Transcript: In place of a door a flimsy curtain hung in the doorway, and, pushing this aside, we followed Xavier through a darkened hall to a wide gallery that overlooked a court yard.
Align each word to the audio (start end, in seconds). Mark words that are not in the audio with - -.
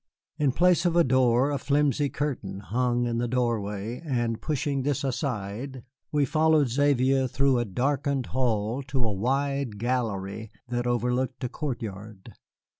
In 0.39 0.51
place 0.51 0.83
of 0.87 0.95
a 0.95 1.03
door 1.03 1.51
a 1.51 1.59
flimsy 1.59 2.09
curtain 2.09 2.59
hung 2.61 3.05
in 3.05 3.19
the 3.19 3.27
doorway, 3.27 4.01
and, 4.03 4.41
pushing 4.41 4.81
this 4.81 5.03
aside, 5.03 5.83
we 6.11 6.25
followed 6.25 6.69
Xavier 6.69 7.27
through 7.27 7.59
a 7.59 7.65
darkened 7.65 8.25
hall 8.33 8.81
to 8.87 9.03
a 9.03 9.13
wide 9.13 9.77
gallery 9.77 10.49
that 10.69 10.87
overlooked 10.87 11.43
a 11.43 11.49
court 11.49 11.83
yard. 11.83 12.33